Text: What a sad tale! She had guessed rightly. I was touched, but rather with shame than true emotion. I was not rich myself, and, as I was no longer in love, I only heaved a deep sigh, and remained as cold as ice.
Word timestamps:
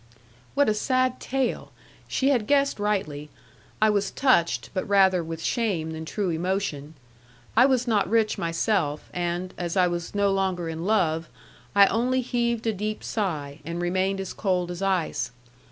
What 0.55 0.67
a 0.67 0.73
sad 0.73 1.19
tale! 1.19 1.71
She 2.07 2.29
had 2.29 2.47
guessed 2.47 2.79
rightly. 2.79 3.29
I 3.79 3.91
was 3.91 4.09
touched, 4.09 4.71
but 4.73 4.89
rather 4.89 5.23
with 5.23 5.43
shame 5.43 5.91
than 5.91 6.05
true 6.05 6.31
emotion. 6.31 6.95
I 7.55 7.67
was 7.67 7.87
not 7.87 8.09
rich 8.09 8.35
myself, 8.35 9.11
and, 9.13 9.53
as 9.59 9.77
I 9.77 9.85
was 9.85 10.15
no 10.15 10.31
longer 10.31 10.67
in 10.69 10.85
love, 10.85 11.29
I 11.75 11.85
only 11.85 12.21
heaved 12.21 12.65
a 12.65 12.73
deep 12.73 13.03
sigh, 13.03 13.59
and 13.63 13.79
remained 13.79 14.19
as 14.19 14.33
cold 14.33 14.71
as 14.71 14.81
ice. 14.81 15.29